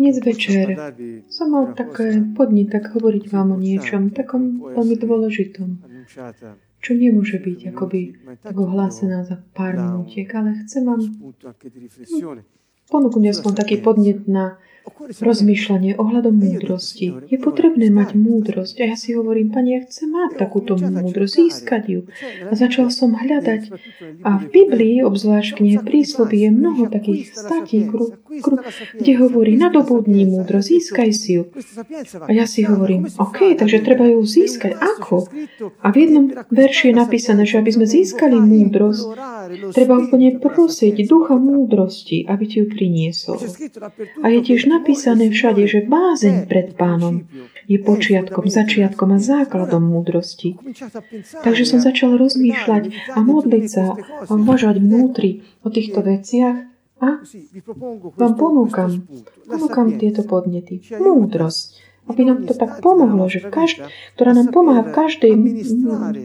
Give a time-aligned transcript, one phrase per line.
[0.00, 0.66] Dnes večer
[1.28, 5.68] som mal také podnik, tak hovoriť vám o niečom takom veľmi dôležitom,
[6.80, 8.00] čo nemôže byť akoby
[8.40, 11.00] tak ohlásená za pár minútiek, ale chcem vám
[12.88, 14.56] ponúknuť aspoň taký podnet na
[15.18, 17.26] rozmýšľanie ohľadom múdrosti.
[17.26, 18.78] Je potrebné mať múdrosť.
[18.80, 22.00] A ja si hovorím, pani, ja chcem mať takúto múdrosť, získať ju.
[22.46, 23.74] A začal som hľadať.
[24.22, 28.56] A v Biblii, obzvlášť knihe príslovy, je mnoho takých statí, kru, kru,
[28.96, 31.42] kde hovorí, nadobudni múdrosť, získaj si ju.
[32.24, 34.78] A ja si hovorím, OK, takže treba ju získať.
[34.78, 35.26] Ako?
[35.82, 39.02] A v jednom verši je napísané, že aby sme získali múdrosť,
[39.74, 43.42] treba úplne prosiť ducha múdrosti, aby ti ju priniesol.
[44.22, 47.26] A je tiež napísané všade, že bázeň pred pánom
[47.66, 50.54] je počiatkom, začiatkom a základom múdrosti.
[51.42, 57.08] Takže som začal rozmýšľať a modliť sa a uvažovať vnútri o týchto veciach a
[58.14, 59.08] vám ponúkam,
[59.48, 60.84] ponúkam tieto podnety.
[61.00, 65.32] Múdrosť aby nám to tak pomohlo, že v každ- ktorá nám pomáha v každej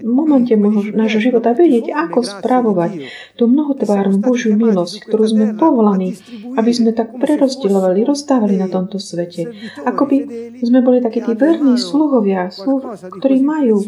[0.07, 0.55] momente
[0.95, 2.91] nášho života vedieť, ako spravovať
[3.35, 6.17] tú mnohotvárnu Božiu milosť, ktorú sme povolaní,
[6.55, 9.51] aby sme tak prerozdielovali, rozdávali na tomto svete.
[9.85, 10.17] Ako by
[10.63, 13.83] sme boli takí tí verní sluhovia, sluh, ktorí majú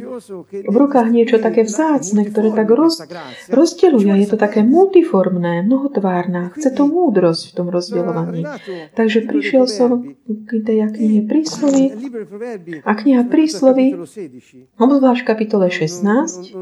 [0.52, 3.02] v rukách niečo také vzácne, ktoré tak roz,
[3.50, 4.12] rozdeľujú.
[4.18, 6.54] Je to také multiformné, mnohotvárne.
[6.54, 8.46] Chce to múdrosť v tom rozdeľovaní.
[8.94, 11.22] Takže prišiel som k tej knihe
[11.78, 13.88] prísloví a kniha prísloví,
[14.78, 16.56] obzvlášť kapitole 16,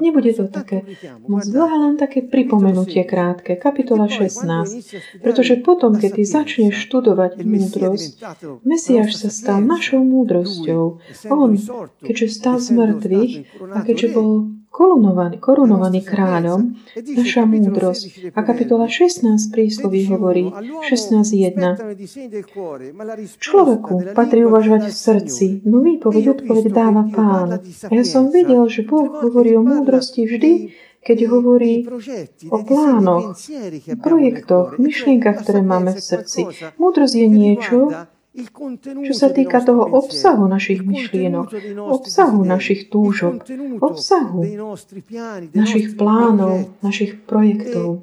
[0.00, 0.78] nebude to také
[1.24, 8.12] moc dlhé, len také pripomenutie krátke, kapitola 16, pretože potom, keď ty začneš študovať múdrosť,
[8.64, 10.84] Mesiáš sa stal našou múdrosťou.
[11.30, 11.50] On,
[12.02, 13.32] keďže stal z mŕtvych
[13.72, 18.34] a keďže bol korunovaný, korunovaný kráľom, naša múdrosť.
[18.34, 21.62] A kapitola 16 prísloví hovorí 16.1.
[23.38, 27.62] Človeku patrí uvažovať v srdci, no výpoveď odpoveď dáva pán.
[27.62, 30.52] A ja som videl, že Boh hovorí o múdrosti vždy,
[31.04, 31.84] keď hovorí
[32.48, 33.36] o plánoch,
[34.00, 36.40] projektoch, myšlienkach, ktoré máme v srdci.
[36.80, 37.92] Múdrosť je niečo,
[38.34, 43.46] čo sa týka toho obsahu našich myšlienok, obsahu našich túžob,
[43.78, 44.42] obsahu
[45.54, 48.02] našich plánov, našich projektov.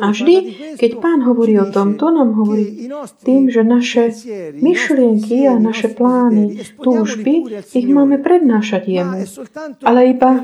[0.00, 0.34] A vždy,
[0.74, 2.90] keď Pán hovorí o tom, to nám hovorí
[3.22, 4.10] tým, že naše
[4.58, 9.22] myšlienky a naše plány, túžby, ich máme prednášať jemu.
[9.86, 10.42] Ale iba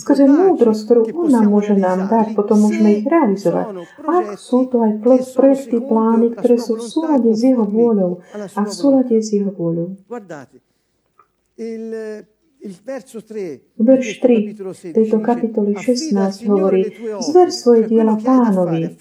[0.00, 3.84] skrze múdrosť, ktorú On nám môže nám dať, potom môžeme ich realizovať.
[4.00, 4.92] Ak sú to aj
[5.36, 9.98] projekty, plány, ktoré sú v súlade s Jeho vôľou a v súlade s Jeho vôľou.
[13.80, 16.92] Verš 3 tejto kapitoly 16 hovorí
[17.24, 18.92] Zver svoje diela pánovi.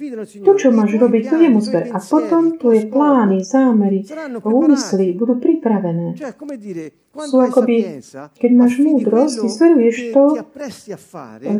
[0.47, 1.91] To, čo máš robiť, to jemu zver.
[1.91, 4.07] A potom tvoje plány, zámery,
[4.47, 6.15] úmysly budú pripravené
[7.09, 7.99] sú akoby,
[8.37, 10.23] keď máš múdrosť, ty zveruješ to,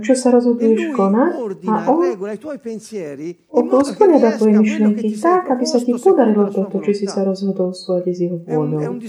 [0.06, 1.32] čo sa rozhoduješ konať
[1.66, 1.90] a
[3.50, 7.78] on usporiada tvoje myšlienky tak, aby sa ti podarilo toto, čo si sa rozhodol v
[7.82, 9.02] súlade s jeho vôľou.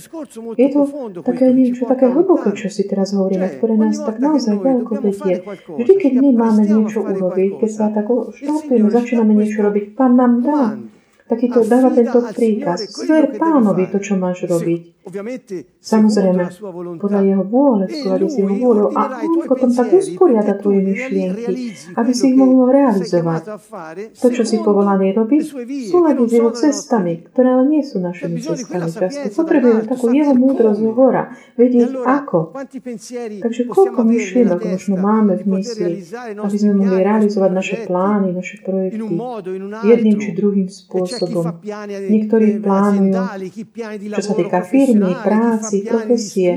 [0.56, 0.80] Je to
[1.20, 5.42] také niečo také hlboké, čo si teraz hovoríme, ktoré nás tak naozaj veľko vedie.
[5.66, 10.32] Vždy, keď my máme niečo urobiť, keď sa tak štartujeme, začíname niečo robiť, Pán nám
[10.44, 10.62] dá
[11.30, 12.91] takýto dáva tento príkaz.
[12.91, 14.99] Zver pánovi to, čo máš robiť.
[15.81, 16.44] Samozrejme,
[17.00, 21.53] podľa jeho vôle, v súlade s jeho vôľou a on potom tak usporiada tvoje myšlienky,
[21.97, 23.43] aby si ich mohol realizovať.
[24.21, 25.43] To, čo si povolaný robiť,
[25.88, 29.26] súlade s jeho cestami, ktoré ale nie sú našimi cestami často.
[29.41, 31.22] Potrebujeme takú jeho múdrosť z hora,
[31.56, 32.38] vedieť ako.
[33.41, 35.92] Takže koľko myšlienok možno máme v mysli,
[36.37, 39.00] aby sme mohli realizovať naše plány, naše projekty
[39.84, 41.65] jedným či druhým spôsobom.
[41.88, 43.16] Niektorí plánujú,
[44.12, 46.50] čo sa týka firmy, firmy, práci, profesie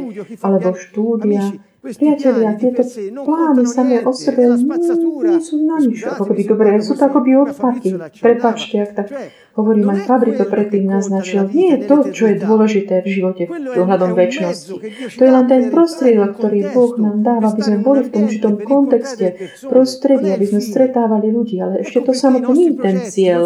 [0.44, 1.44] alebo štúdia.
[1.84, 2.80] Priatelia, tieto
[3.28, 6.00] plány samé o sebe nie sú na nič.
[6.08, 8.00] Ako by dobre, sú to akoby odpadky.
[8.24, 9.08] Prepačte, ak tak
[9.54, 11.46] Hovorím, aj Fabri to predtým naznačil.
[11.54, 13.44] Nie je to, čo je dôležité v živote
[13.78, 14.74] ohľadom väčšnosti.
[15.14, 18.54] To je len ten prostriedok, ktorý Boh nám dáva, aby sme boli v tom určitom
[18.66, 21.62] kontexte, prostredí, aby sme stretávali ľudí.
[21.62, 23.42] Ale ešte to samotné nie je ten cieľ.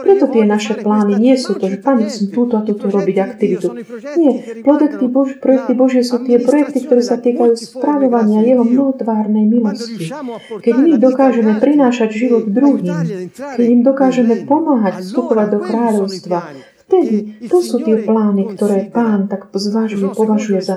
[0.00, 3.68] Preto tie naše plány nie sú to, že Pane, som túto a túto robiť aktivitu.
[4.16, 10.08] Nie, projekty, Bož, projekty Božie sú tie projekty, ktoré sa týkajú správovania Jeho mnohotvárnej milosti.
[10.64, 16.38] Keď my dokážeme prinášať život druhým, keď im dokážeme pomáhať vstupovať do kráľovstva.
[16.90, 20.74] vtedy to sú tie plány, ktoré Pán tak zvažuje, považuje za,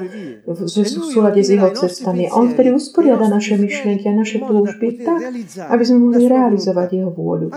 [0.69, 2.29] že sú v súlade s jeho cestami.
[2.29, 5.33] On vtedy usporiada naše myšlienky a naše túžby tak,
[5.73, 7.49] aby sme mohli realizovať jeho vôľu.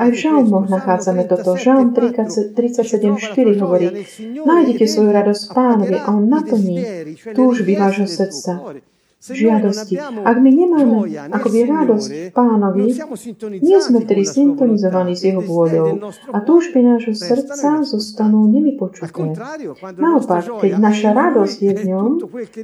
[0.00, 1.60] Aj v žalmoch nachádzame toto.
[1.60, 4.08] Žalm 37.4 hovorí,
[4.40, 6.76] nájdete svoju radosť pánovi a on naplní
[7.36, 8.80] túžby vášho srdca
[9.20, 10.00] žiadosti.
[10.00, 10.96] Ak my nemáme
[11.28, 12.86] akoby radosť v pánovi,
[13.60, 16.00] nie sme tedy syntonizovaní s jeho vôľou
[16.32, 19.36] a túžby nášho srdca zostanú nevypočuté.
[20.00, 22.10] Naopak, keď naša radosť je v ňom,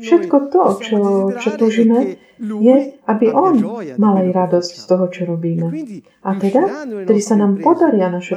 [0.00, 0.98] všetko to, čo,
[1.36, 2.76] čo túžime, je,
[3.08, 3.54] aby on
[3.96, 5.72] mal aj radosť z toho, čo robíme.
[6.20, 8.36] A teda, tedy sa nám podaria naše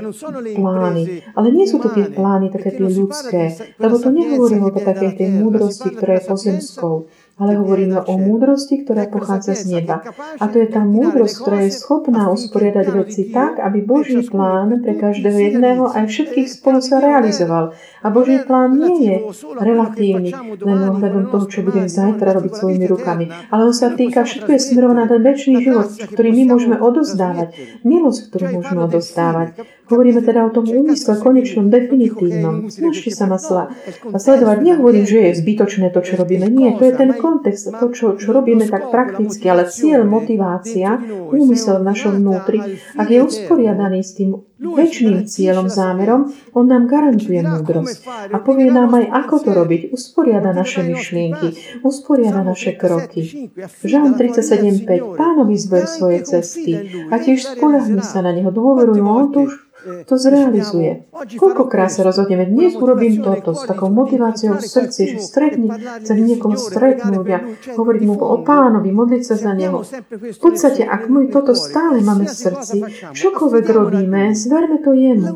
[0.56, 1.24] plány.
[1.36, 3.42] Ale nie sú to tie plány také tie ľudské,
[3.76, 6.94] lebo to nehovorilo o takej tej múdrosti, ktorá je pozemskou
[7.40, 10.04] ale hovoríme o múdrosti, ktorá pochádza z neba.
[10.38, 15.00] A to je tá múdrosť, ktorá je schopná usporiadať veci tak, aby Boží plán pre
[15.00, 17.72] každého jedného aj všetkých spolu sa realizoval.
[18.04, 19.16] A Boží plán nie je
[19.58, 24.54] relatívny len ohľadom toho, čo budem zajtra robiť svojimi rukami, ale on sa týka všetko
[24.54, 27.56] je smerovaná na ten väčší život, ktorý my môžeme odozdávať,
[27.88, 29.64] milosť, ktorú môžeme odozdávať.
[29.90, 32.70] Hovoríme teda o tom úmysle, konečnom, definitívnom.
[32.70, 34.58] Snažte sa ma sledovať.
[34.62, 36.46] Nehovorím, že je zbytočné to, čo robíme.
[36.46, 41.02] Nie, to je ten kontext, to, čo, čo robíme tak prakticky, ale cieľ, motivácia,
[41.34, 47.40] úmysel v našom vnútri, ak je usporiadaný s tým väčšným cieľom, zámerom, on nám garantuje
[47.40, 48.04] múdrosť.
[48.30, 49.82] A povie nám aj, ako to robiť.
[49.96, 53.52] Usporiada naše myšlienky, usporiada naše kroky.
[53.84, 55.16] Žalm 37.5.
[55.16, 56.76] Pánovi zber svoje cesty.
[57.08, 61.08] a tiež spolahni sa na neho, dôverujú, on to už to zrealizuje.
[61.40, 65.72] Koľkokrát sa rozhodneme, dnes urobím toto s takou motiváciou v srdci, že stretni,
[66.04, 67.40] chcem niekoho stretnúť a
[67.80, 69.88] hovoriť mu o pánovi, modliť sa za neho.
[70.12, 72.78] V podstate, ak my toto stále máme v srdci,
[73.16, 75.30] čokoľvek robíme, zverme to jemu.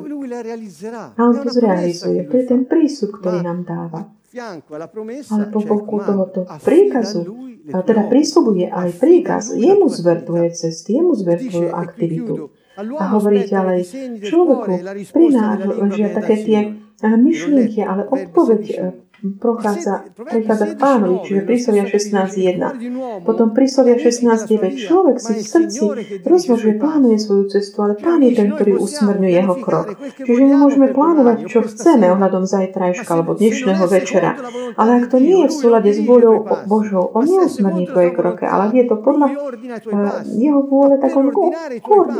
[1.13, 2.25] A on to zrealizuje.
[2.25, 4.09] To je ten prísud, ktorý nám dáva.
[5.29, 7.21] Ale po boku tohoto príkazu,
[7.69, 12.33] a teda prísľubuje aj príkaz, jemu zver tvoje cesty, jemu zver tvoju aktivitu.
[12.73, 13.85] A hovorí ďalej,
[14.25, 14.81] človeku
[15.13, 16.59] prináležia také tie
[17.05, 18.91] myšlienky, ale odpoveď eh,
[19.23, 23.23] prochádza, prechádza k pánovi, čiže príslovia 16.1.
[23.23, 24.83] Potom príslovia 16.9.
[24.83, 25.83] Človek si v srdci
[26.27, 29.95] rozvažuje, plánuje svoju cestu, ale pán je ten, ktorý usmerňuje jeho krok.
[30.19, 34.35] Čiže my môžeme plánovať, čo chceme ohľadom zajtrajška alebo dnešného večera.
[34.75, 38.67] Ale ak to nie je v súlade s voľou Božou, on neusmerní tvoje kroky, ale
[38.67, 41.31] ak je to podľa uh, jeho vôle, tak on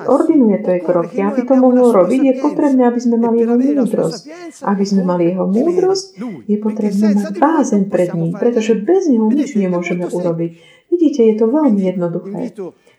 [0.08, 1.20] ordinuje tvoje kroky.
[1.20, 4.22] Aby to mohol robiť, je potrebné, aby sme mali jeho múdrosť.
[4.64, 6.06] Aby sme mali jeho múdrosť,
[6.48, 10.52] je potrebné mať bázeň pred ním, pretože bez neho nič nemôžeme urobiť.
[10.94, 12.54] Vidíte, je to veľmi jednoduché.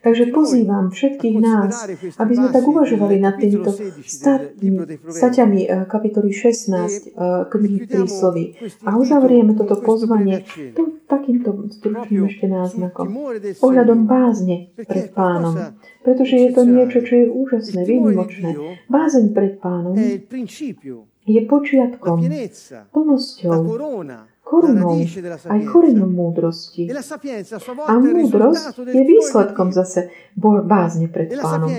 [0.05, 1.89] Takže pozývam všetkých nás,
[2.21, 3.73] aby sme tak uvažovali nad týmto
[5.09, 6.93] staťami eh, kapitoly 16 eh,
[7.49, 8.61] knihy prísloví.
[8.85, 10.45] A uzavrieme toto pozvanie
[10.77, 13.17] to, takýmto stručným ešte náznakom.
[13.65, 15.73] Ohľadom bázne pred pánom.
[16.05, 18.61] Pretože je to niečo, čo je úžasné, výnimočné.
[18.93, 19.97] Bázeň pred pánom
[21.25, 22.21] je počiatkom,
[22.93, 23.61] plnosťou,
[24.45, 25.01] korunou,
[25.49, 26.85] aj koreňom múdrosti.
[27.89, 30.13] A múdrosť je výsledkom zase
[30.69, 31.73] bázne pred pánom.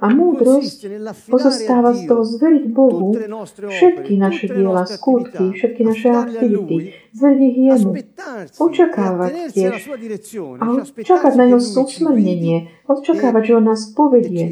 [0.00, 0.88] A múdrosť
[1.28, 3.12] pozostáva z toho zveriť Bohu
[3.52, 7.90] všetky naše diela, skutky, všetky naše aktivity, zveriť ich jemu,
[8.56, 9.76] očakávať tiež.
[10.56, 14.44] a čakať na jeho usmernenie, očakávať, že on nás povedie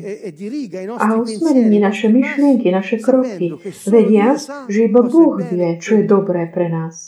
[0.99, 3.54] a usmernenie naše myšlienky, naše kroky,
[3.87, 4.35] vedia,
[4.66, 7.06] že iba Boh vie, čo je dobré pre nás.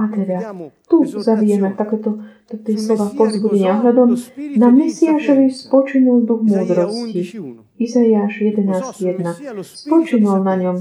[0.00, 0.56] A teda
[0.88, 4.16] tu zavieme takéto tie slova pozbudenia ohľadom
[4.56, 7.20] na Mesiášovi spočinul duch múdrosti.
[7.76, 9.20] Izaiáš 11.1.
[9.60, 10.76] Spočinul na ňom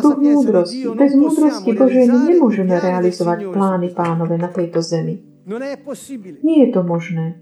[0.00, 0.90] duch múdrosti.
[0.90, 5.22] Bez múdrosti Božej my nemôžeme realizovať plány pánové na tejto zemi.
[6.42, 7.38] Nie je to možné.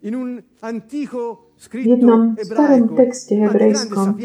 [0.00, 4.16] V jednom starom texte hebrejskom,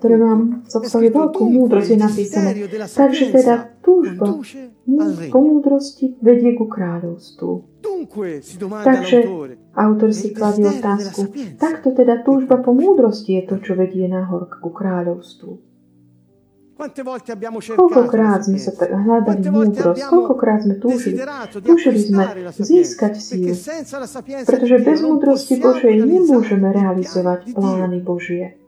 [0.00, 2.50] ktoré mám obsahuje veľkú múdrosť, je napísané,
[2.88, 4.40] takže teda túžba
[5.28, 7.84] po múdrosti vedie ku kráľovstvu.
[8.88, 9.18] Takže
[9.76, 11.28] autor si kladie otázku,
[11.60, 15.67] takto teda túžba po múdrosti je to, čo vedie nahor ku kráľovstvu.
[16.78, 21.18] Koľkokrát sme sa hľadali múdrosť, koľkokrát sme túžili,
[21.58, 22.22] túžili sme
[22.54, 23.50] získať sílu,
[24.46, 28.62] pretože bez múdrosti Božej nemôžeme realizovať plány Božie.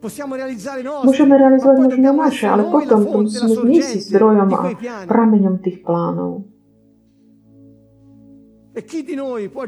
[0.00, 4.60] Môžeme realizovať možno naše, ale potom to musíme my si zdrojom a
[5.04, 6.48] prameňom tých plánov.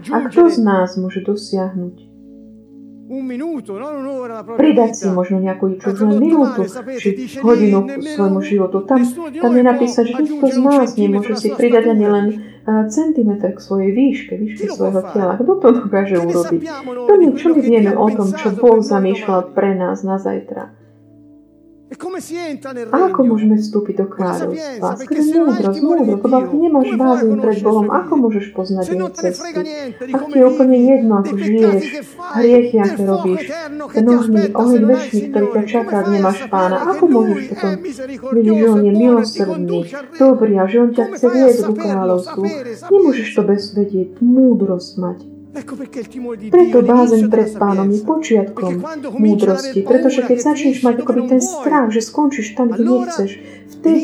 [0.09, 2.10] A kto z nás môže dosiahnuť
[4.55, 6.63] pridať si možno nejakú len minútu,
[7.03, 8.87] či hodinu svojmu životu.
[8.87, 9.03] Tam,
[9.35, 12.27] tam je napísané, že nikto z nás nemôže si pridať ani len
[12.87, 15.35] centimetr k svojej výške, výške svojho tela.
[15.43, 16.61] Kto to dokáže urobiť?
[16.87, 20.80] To my, čo my vieme o tom, čo Boh zamýšľal pre nás na zajtra?
[21.91, 24.95] A ako môžeme vstúpiť do kráľovstva?
[24.95, 29.51] Skrze múdrosť, múdrosť, lebo ak nemáš bázeň pred Bohom, ako môžeš poznať jeho cesty?
[30.15, 31.83] Ak ti je úplne jedno, ako žiješ,
[32.39, 33.43] hriechy, aké robíš,
[33.91, 37.73] ten ohný, oheň väčší, ktorý ťa čaká, ak nemáš pána, ako môžeš potom
[38.39, 39.79] vidieť, že on je milosrdný,
[40.15, 42.43] dobrý a že on ťa chce viesť ku kráľovstvu?
[42.87, 45.40] Nemôžeš to bez vedieť, múdrosť mať.
[45.51, 48.87] Preto bázeň pred pánom je počiatkom
[49.19, 53.31] múdrosti, pretože keď začneš mať akoby ten strach, že skončíš tam, kde nechceš,
[53.79, 54.01] vtedy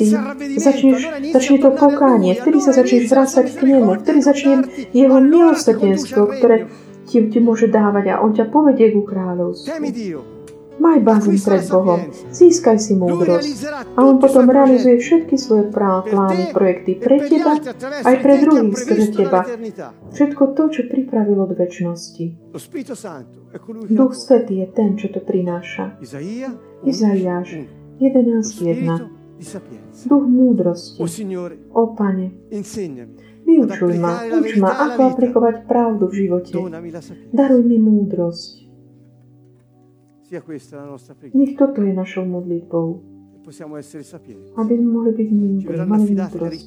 [0.59, 1.01] začneš,
[1.31, 4.55] začne to pokánie, vtedy sa začneš vrácať k nemu, vtedy začne
[4.91, 6.67] jeho milosrdenstvo, ktoré
[7.07, 10.36] ti, ti môže dávať a on ťa povedie ku kráľovstvu.
[10.77, 13.65] Maj bázeň pred Bohom, získaj si múdrosť
[13.97, 17.57] a On potom realizuje všetky svoje plány, projekty pre teba,
[18.05, 19.49] aj pre druhých skrze teba.
[20.13, 22.25] Všetko to, čo pripravilo od väčšnosti.
[23.89, 25.97] Duch Svetý je ten, čo to prináša.
[26.85, 27.49] Izaiáš
[27.97, 29.17] 11.1
[30.07, 31.01] Duch múdrosti.
[31.73, 32.27] O Pane,
[33.47, 36.53] vyučuj ma, uč ma, ako aplikovať pravdu v živote.
[37.33, 38.66] Daruj mi múdrosť.
[41.35, 42.87] Nech toto je našou modlitbou.
[44.59, 46.67] Aby sme mohli byť múdri, mali múdrosť.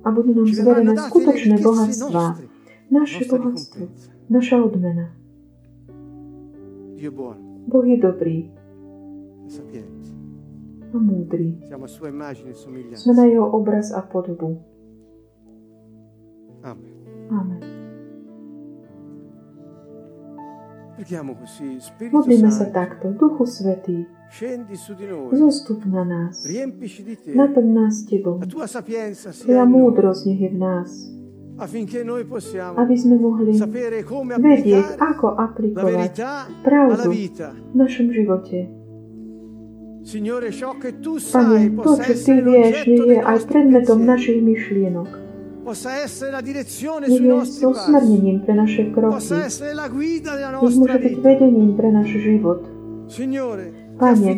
[0.00, 2.22] A budú nám zverené skutočné bohatstva.
[2.88, 3.84] Naše bohatstvo.
[4.32, 5.12] Naša odmena.
[7.68, 8.48] Boh je dobrý
[10.90, 11.54] a múdry.
[12.94, 14.58] Sme na jeho obraz a podobu.
[16.62, 16.94] Amen.
[17.30, 17.79] Amen.
[22.12, 23.16] Modlíme sa takto.
[23.16, 24.04] Duchu Svetý,
[25.32, 26.44] zostup na nás.
[27.34, 28.36] Naplň nás Tebou.
[28.44, 30.90] Tvoja múdrosť nech je v nás.
[32.76, 33.52] Aby sme mohli
[34.40, 36.16] vedieť, ako aplikovať
[36.64, 37.08] pravdu
[37.44, 38.58] v našom živote.
[40.00, 45.29] Pane, to, čo Ty vieš, je aj predmetom našich myšlienok
[47.06, 49.20] je usmernením pre naše kroky.
[49.20, 52.64] Nech môže byť vedením pre náš život.
[54.00, 54.32] Pane,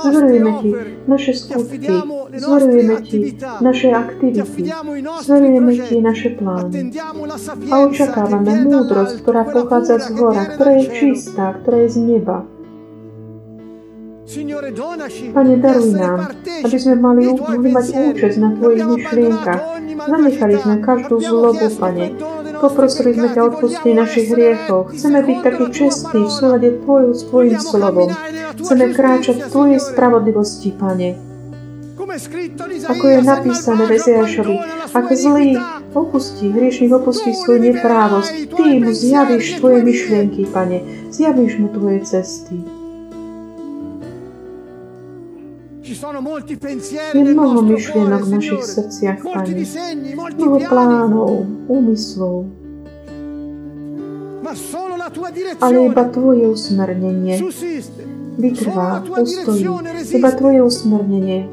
[0.00, 0.70] zverujeme Ti
[1.04, 1.84] naše skutky,
[2.32, 3.18] zverujeme Ti
[3.60, 4.64] naše aktivity,
[5.20, 6.88] zverujeme Ti naše plány.
[7.68, 12.48] A očakávame múdrosť, ktorá pochádza z hora, ktorá je čistá, ktorá je z neba.
[15.32, 16.32] Pane, daruj nám,
[16.64, 17.36] aby sme mali,
[17.68, 19.60] mať účasť na Tvojich myšlienkach.
[20.08, 22.16] Zanechali sme každú zlobu, Pane.
[22.56, 24.96] Poprosili sme ťa odpustiť našich hriechov.
[24.96, 28.08] Chceme byť takí čestní v súlade Tvojho s Tvojim slovom.
[28.56, 31.08] Chceme kráčať v Tvojej spravodlivosti, Pane.
[32.88, 34.56] Ako je napísané v Ezeášovi,
[34.92, 35.56] ak zlý
[35.96, 41.08] opustí, hriešnik opustí svoju neprávosť, Ty mu zjavíš Tvoje myšlienky, Pane.
[41.12, 42.81] Zjavíš mu Tvoje cesty.
[47.14, 49.54] Je mnoho myšlienok v našich srdciach, Pane.
[50.34, 51.30] Mnoho plánov,
[51.70, 52.50] úmyslov.
[55.62, 57.38] Ale iba Tvoje usmernenie
[58.34, 59.62] vytrvá, ustojí.
[60.12, 61.46] Iba Tvoje usmernenie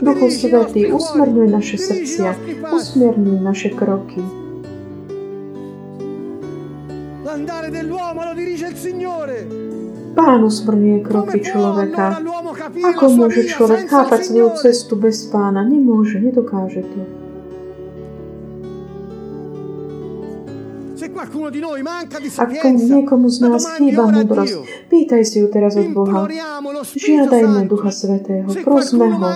[0.00, 2.34] Duchu Svetý, usmerňuj naše srdcia,
[2.72, 4.24] usmerňuj naše kroky.
[10.14, 12.04] Pán usmrňuje kroky človeka.
[12.64, 15.60] Ako môže človek chápať svoju cestu bez pána?
[15.60, 17.00] Nemôže, nedokáže to.
[22.40, 24.56] Ak niekomu z nás chýba múdrosť,
[24.88, 26.24] pýtaj si ju teraz od Boha.
[26.94, 29.28] Žiadajme Ducha Svetého, prosme ho.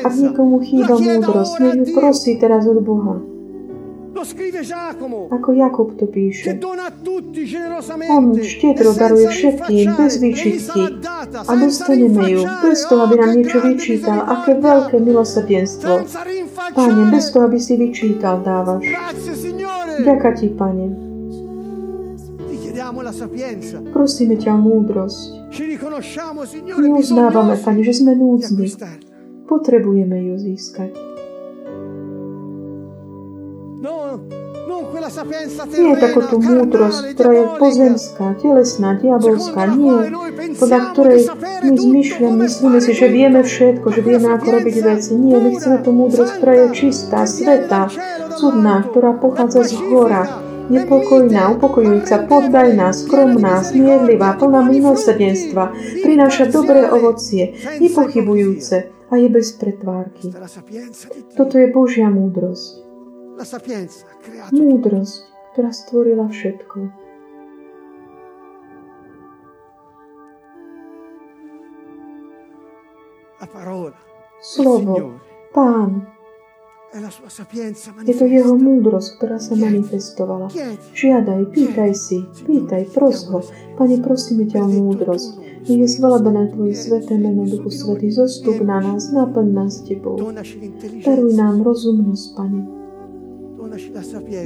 [0.00, 3.33] Ak niekomu chýba múdrosť, nech ju prosí teraz od Boha.
[5.30, 6.56] Ako Jakub to píše.
[8.10, 10.80] On štedro daruje všetkým, bez výčitky.
[11.34, 14.24] A dostaneme ju, bez toho, aby nám niečo vyčítal.
[14.24, 16.08] Aké veľké milosrdenstvo.
[16.74, 18.88] Pane, bez toho, aby si vyčítal, dávaš.
[20.00, 20.86] Ďaká ti, Pane.
[23.94, 25.20] Prosíme ťa o múdrosť.
[26.80, 28.72] My uznávame, Pane, že sme núdzni.
[29.44, 31.13] Potrebujeme ju získať.
[35.74, 40.10] Nie takú tú múdrosť, ktorá je pozemská, telesná, diabolská, nie,
[40.58, 41.20] podľa ktorej
[41.62, 45.10] my zmyšľame, myslíme si, že vieme všetko, že vieme, ako robiť veci.
[45.14, 47.86] Nie, my chceme tú múdrosť, ktorá je čistá, svetá,
[48.34, 50.24] cudná, ktorá pochádza z hora,
[50.68, 58.76] nepokojná, upokojujúca, poddajná, skromná, smierlivá, plná milosrdenstva, prináša dobré ovocie, nepochybujúce
[59.10, 60.32] a je bez pretvárky.
[61.36, 62.83] Toto je Božia múdrosť.
[64.54, 65.16] Múdrosť,
[65.52, 67.04] ktorá stvorila všetko.
[74.44, 75.18] Slovo,
[75.56, 76.04] Pán,
[78.06, 80.52] je to jeho múdrosť, ktorá sa manifestovala.
[80.94, 83.42] Žiadaj, pýtaj si, pýtaj, pros ho.
[83.74, 85.42] Pane, prosíme ťa o múdrosť.
[85.64, 90.20] Nech je zvelebené Tvoje sveté meno, Duchu Svetý, zostup na nás, naplň nás Tebou.
[91.02, 92.83] Daruj nám rozumnosť, Pane.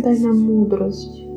[0.03, 1.29] Daj nám múdrosť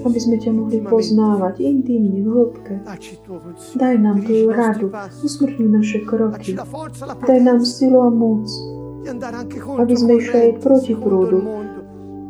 [0.00, 2.74] aby sme ťa mohli poznávať intimne, v hĺbke.
[3.76, 4.86] Daj nám Tvoju radu,
[5.20, 6.56] usmrtňuj naše kroky.
[7.26, 8.48] Daj nám silu a moc,
[9.76, 11.38] aby sme išli aj proti prúdu,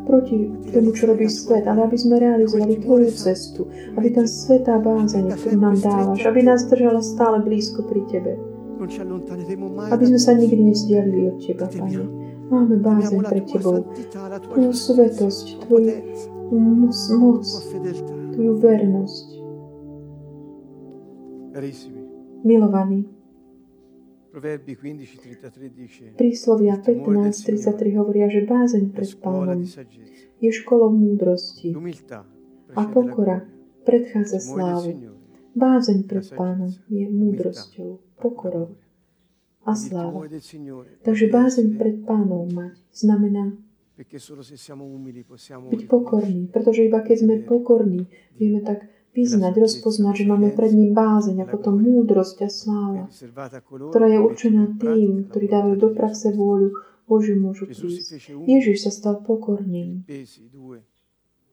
[0.06, 5.30] proti tomu, čo robí svet, ale aby sme realizovali Tvoju cestu, aby tá svetá bázeň,
[5.30, 8.32] ktorú nám dávaš, aby nás držala stále blízko pri Tebe.
[9.92, 12.19] Aby sme sa nikdy nezdialili od Teba, Pane.
[12.50, 13.86] Máme bázeň pre Tebou,
[14.50, 15.94] Tvoju svetosť, Tvoju
[16.58, 17.46] moc, moc,
[18.34, 19.26] Tvoju vernosť.
[22.42, 23.06] Milovaný,
[26.18, 29.62] Príslovia 15.33 hovoria, že bázeň pred pánom
[30.38, 31.74] je školou múdrosti
[32.78, 33.46] a pokora
[33.82, 35.18] predchádza slávu.
[35.54, 38.78] Bázeň pred pánom je múdrosťou, pokorou
[39.64, 40.24] a sláva.
[41.04, 42.80] Takže bázeň pred pánom mať.
[42.92, 43.52] Znamená
[45.70, 48.08] byť pokorní, pretože iba keď sme pokorní,
[48.40, 53.04] vieme tak vyznať, rozpoznať, že máme pred ním bázeň a potom múdrosť a sláva,
[53.68, 58.32] ktorá je určená tým, ktorí dávajú do praxe vôľu Božiu môžu prísť.
[58.46, 60.06] Ježiš sa stal pokorným.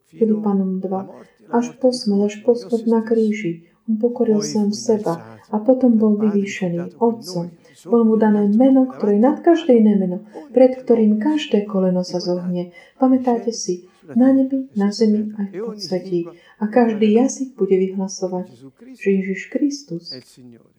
[0.08, 1.52] Filipanom 2.
[1.52, 3.68] Až po smrť, až po smrť na kríži.
[3.92, 7.52] On pokoril sám seba a potom bol vyvýšený Otcom
[7.86, 12.18] bolo mu dané meno, ktoré je nad každé iné meno, pred ktorým každé koleno sa
[12.18, 12.74] zohne.
[12.98, 16.20] Pamätáte si, na nebi, na zemi aj v podsvetí.
[16.58, 18.50] A každý jazyk bude vyhlasovať,
[18.96, 20.10] že Ježiš Kristus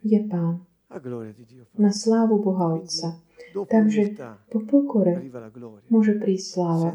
[0.01, 0.64] je Pán.
[1.77, 3.20] Na slávu Boha Otca.
[3.55, 4.16] Takže
[4.53, 5.25] po pokore
[5.88, 6.90] môže prísť sláva.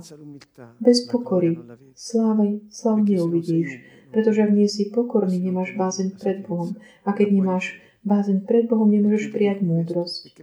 [0.78, 1.58] Bez pokory
[1.98, 3.82] slávy, slávu neuvidíš,
[4.14, 6.78] pretože ak nie si pokorný, nemáš bázeň pred Bohom.
[7.06, 10.36] A keď nemáš bázeň pred Bohom nemôžeš prijať múdrosť.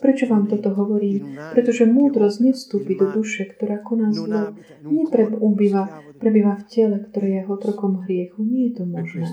[0.00, 1.36] Prečo vám toto hovorím?
[1.52, 4.56] Pretože múdrosť nevstúpi do duše, ktorá koná zlo.
[4.84, 8.40] Neprebýva prebýva v tele, ktoré je otrokom hriechu.
[8.42, 9.28] Nie je to možné.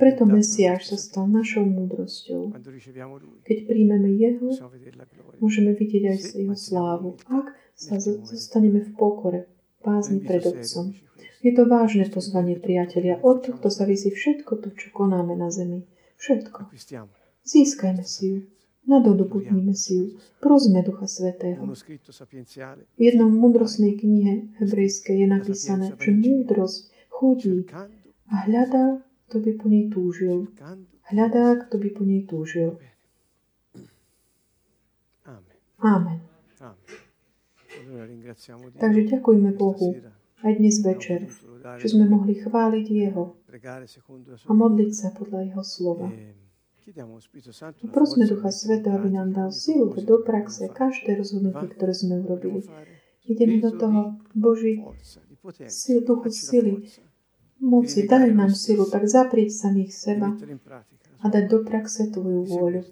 [0.00, 2.56] Preto Mesiáš sa stal našou múdrosťou.
[3.44, 4.48] Keď príjmeme Jeho,
[5.38, 7.20] môžeme vidieť aj jeho slávu.
[7.28, 9.40] Ak sa zostaneme v pokore,
[9.84, 10.96] pázni pred Otcom.
[11.40, 13.16] Je to vážne pozvanie, priatelia.
[13.20, 15.88] Od tohto sa vysí všetko to, čo konáme na zemi.
[16.20, 16.68] Všetko.
[17.44, 18.38] Získajme si ju.
[18.84, 20.04] Nadobudnime si ju.
[20.40, 21.64] Prosme Ducha Svetého.
[22.96, 27.64] V jednom múdrostnej knihe hebrejskej je napísané, že múdrosť chodí
[28.28, 30.52] a hľadá, kto by po nej túžil.
[31.08, 32.76] Hľadá, kto by po nej túžil.
[35.80, 36.20] Amen.
[38.76, 39.96] Takže ďakujme Bohu
[40.44, 41.28] aj dnes večer,
[41.78, 43.36] že sme mohli chváliť Jeho
[44.48, 46.08] a modliť sa podľa Jeho slova.
[47.60, 52.66] A prosme Ducha Sveta, aby nám dal silu do praxe každé rozhodnutie, ktoré sme urobili.
[53.28, 54.82] Ideme do toho, Boží
[55.70, 56.88] sil, duchu sily,
[57.60, 60.34] moci, daj nám silu, tak zaprieť samých seba
[61.20, 62.82] a dať do praxe Tvoju vôľu.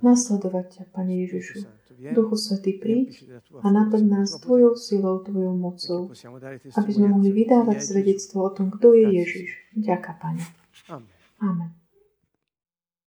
[0.00, 1.68] Nasledovať ťa, Pane Ježišu.
[1.94, 6.12] Duchu Svetý, príď a naplň nás Tvojou silou, Tvojou mocou,
[6.76, 9.48] aby sme mohli vydávať svedectvo o tom, kto je Ježiš.
[9.78, 10.42] Ďaká, Pane.
[11.40, 11.83] Amen.